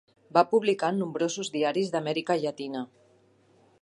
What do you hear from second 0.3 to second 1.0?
Va publicar en